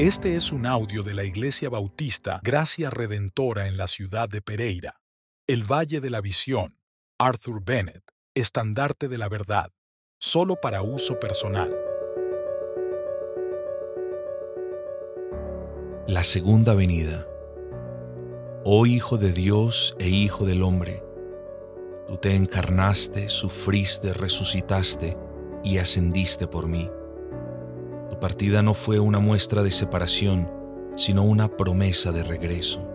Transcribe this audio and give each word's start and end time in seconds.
Este 0.00 0.34
es 0.34 0.50
un 0.50 0.64
audio 0.64 1.02
de 1.02 1.12
la 1.12 1.24
Iglesia 1.24 1.68
Bautista 1.68 2.40
Gracia 2.42 2.88
Redentora 2.88 3.66
en 3.66 3.76
la 3.76 3.86
ciudad 3.86 4.30
de 4.30 4.40
Pereira, 4.40 4.98
el 5.46 5.70
Valle 5.70 6.00
de 6.00 6.08
la 6.08 6.22
Visión, 6.22 6.78
Arthur 7.18 7.62
Bennett, 7.62 8.02
estandarte 8.34 9.08
de 9.08 9.18
la 9.18 9.28
verdad, 9.28 9.70
solo 10.18 10.56
para 10.56 10.80
uso 10.80 11.20
personal. 11.20 11.76
La 16.06 16.24
segunda 16.24 16.72
venida. 16.72 17.26
Oh 18.64 18.86
Hijo 18.86 19.18
de 19.18 19.34
Dios 19.34 19.96
e 19.98 20.08
Hijo 20.08 20.46
del 20.46 20.62
Hombre, 20.62 21.04
tú 22.08 22.16
te 22.16 22.36
encarnaste, 22.36 23.28
sufriste, 23.28 24.14
resucitaste 24.14 25.18
y 25.62 25.76
ascendiste 25.76 26.46
por 26.46 26.68
mí 26.68 26.90
partida 28.20 28.62
no 28.62 28.74
fue 28.74 29.00
una 29.00 29.18
muestra 29.18 29.62
de 29.62 29.70
separación, 29.70 30.48
sino 30.94 31.24
una 31.24 31.48
promesa 31.48 32.12
de 32.12 32.22
regreso. 32.22 32.86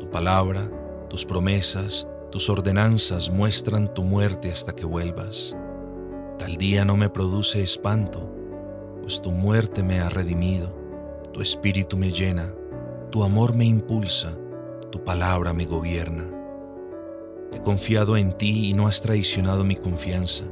Tu 0.00 0.10
palabra, 0.10 0.70
tus 1.08 1.26
promesas, 1.26 2.08
tus 2.30 2.48
ordenanzas 2.48 3.30
muestran 3.30 3.92
tu 3.92 4.02
muerte 4.02 4.50
hasta 4.50 4.74
que 4.74 4.86
vuelvas. 4.86 5.56
Tal 6.38 6.56
día 6.56 6.86
no 6.86 6.96
me 6.96 7.10
produce 7.10 7.62
espanto, 7.62 8.32
pues 9.02 9.20
tu 9.20 9.30
muerte 9.30 9.82
me 9.82 10.00
ha 10.00 10.08
redimido, 10.08 10.74
tu 11.32 11.42
espíritu 11.42 11.98
me 11.98 12.10
llena, 12.10 12.54
tu 13.10 13.22
amor 13.22 13.54
me 13.54 13.66
impulsa, 13.66 14.32
tu 14.90 15.04
palabra 15.04 15.52
me 15.52 15.66
gobierna. 15.66 16.24
He 17.52 17.60
confiado 17.60 18.16
en 18.16 18.32
ti 18.32 18.70
y 18.70 18.72
no 18.72 18.86
has 18.86 19.02
traicionado 19.02 19.64
mi 19.64 19.76
confianza. 19.76 20.44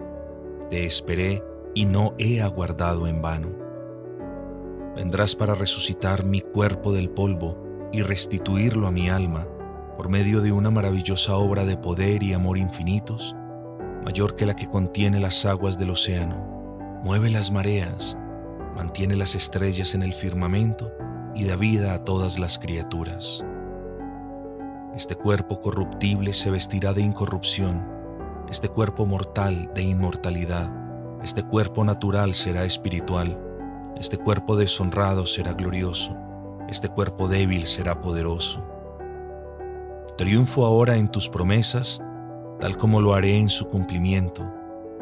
Te 0.69 0.85
esperé 0.85 1.43
y 1.75 1.87
no 1.87 2.13
he 2.19 2.43
aguardado 2.43 3.07
en 3.07 3.23
vano 3.23 3.68
vendrás 4.95 5.35
para 5.35 5.55
resucitar 5.55 6.25
mi 6.25 6.41
cuerpo 6.41 6.93
del 6.93 7.11
polvo 7.11 7.57
y 7.93 8.03
restituirlo 8.03 8.87
a 8.87 8.91
mi 8.91 9.09
alma 9.09 9.47
por 9.97 10.09
medio 10.09 10.43
de 10.43 10.53
una 10.53 10.71
maravillosa 10.71 11.37
obra 11.37 11.65
de 11.65 11.77
poder 11.77 12.23
y 12.23 12.33
amor 12.33 12.57
infinitos, 12.57 13.35
mayor 14.05 14.37
que 14.37 14.47
la 14.47 14.55
que 14.55 14.69
contiene 14.69 15.19
las 15.19 15.45
aguas 15.45 15.77
del 15.77 15.91
océano, 15.91 17.01
mueve 17.03 17.31
las 17.31 17.51
mareas, 17.51 18.17
mantiene 18.77 19.17
las 19.17 19.35
estrellas 19.35 19.97
en 19.97 20.05
el 20.05 20.15
firmamento 20.15 20.93
y 21.35 21.45
da 21.45 21.57
vida 21.57 21.95
a 21.95 22.05
todas 22.05 22.39
las 22.39 22.61
criaturas. 22.61 23.45
Este 24.95 25.17
cuerpo 25.17 25.61
corruptible 25.61 26.33
se 26.33 26.51
vestirá 26.51 26.93
de 26.93 27.03
incorrupción, 27.03 27.85
este 28.49 28.69
cuerpo 28.69 29.05
mortal 29.05 29.71
de 29.75 29.83
inmortalidad, 29.83 30.73
este 31.25 31.43
cuerpo 31.43 31.85
natural 31.85 32.35
será 32.35 32.65
espiritual, 32.65 33.48
este 33.99 34.17
cuerpo 34.17 34.57
deshonrado 34.57 35.27
será 35.27 35.55
glorioso, 35.55 36.17
este 36.69 36.89
cuerpo 36.89 37.29
débil 37.29 37.67
será 37.67 38.01
poderoso. 38.01 38.65
Triunfo 40.17 40.65
ahora 40.65 40.97
en 40.97 41.09
tus 41.09 41.29
promesas, 41.29 42.03
tal 42.61 42.77
como 42.77 43.01
lo 43.01 43.15
haré 43.15 43.37
en 43.39 43.51
su 43.51 43.69
cumplimiento, 43.69 44.47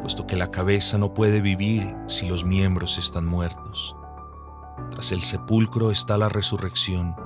puesto 0.00 0.26
que 0.26 0.36
la 0.36 0.50
cabeza 0.50 0.98
no 0.98 1.12
puede 1.12 1.40
vivir 1.40 1.94
si 2.06 2.26
los 2.26 2.44
miembros 2.44 2.98
están 2.98 3.26
muertos. 3.26 3.96
Tras 4.90 5.12
el 5.12 5.22
sepulcro 5.22 5.90
está 5.90 6.16
la 6.16 6.28
resurrección, 6.28 7.16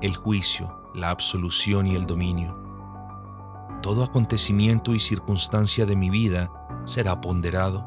el 0.00 0.16
juicio, 0.16 0.80
la 0.94 1.10
absolución 1.10 1.86
y 1.86 1.94
el 1.94 2.06
dominio. 2.06 2.56
Todo 3.82 4.02
acontecimiento 4.02 4.94
y 4.94 4.98
circunstancia 4.98 5.84
de 5.84 5.96
mi 5.96 6.10
vida 6.10 6.50
será 6.84 7.20
ponderado. 7.20 7.86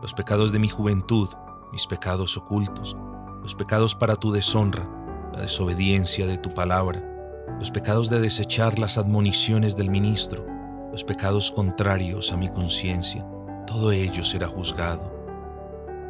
Los 0.00 0.14
pecados 0.14 0.52
de 0.52 0.58
mi 0.58 0.68
juventud 0.68 1.28
mis 1.76 1.86
pecados 1.86 2.38
ocultos, 2.38 2.96
los 3.42 3.54
pecados 3.54 3.94
para 3.94 4.16
tu 4.16 4.32
deshonra, 4.32 4.88
la 5.34 5.42
desobediencia 5.42 6.26
de 6.26 6.38
tu 6.38 6.54
palabra, 6.54 7.02
los 7.58 7.70
pecados 7.70 8.08
de 8.08 8.18
desechar 8.18 8.78
las 8.78 8.96
admoniciones 8.96 9.76
del 9.76 9.90
ministro, 9.90 10.46
los 10.90 11.04
pecados 11.04 11.52
contrarios 11.52 12.32
a 12.32 12.38
mi 12.38 12.48
conciencia, 12.48 13.28
todo 13.66 13.92
ello 13.92 14.24
será 14.24 14.46
juzgado. 14.46 15.12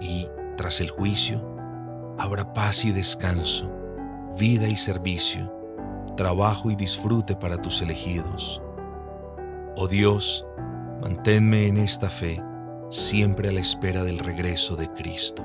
Y, 0.01 0.29
tras 0.57 0.81
el 0.81 0.89
juicio, 0.89 1.45
habrá 2.17 2.53
paz 2.53 2.85
y 2.85 2.93
descanso, 2.93 3.69
vida 4.39 4.69
y 4.69 4.77
servicio, 4.77 5.53
trabajo 6.17 6.71
y 6.71 6.77
disfrute 6.77 7.35
para 7.35 7.61
tus 7.61 7.83
elegidos. 7.83 8.63
Oh 9.75 9.89
Dios, 9.89 10.47
manténme 11.03 11.67
en 11.67 11.79
esta 11.79 12.09
fe, 12.09 12.41
siempre 12.89 13.49
a 13.49 13.53
la 13.53 13.59
espera 13.59 14.05
del 14.05 14.21
regreso 14.21 14.77
de 14.77 14.93
Cristo. 14.93 15.45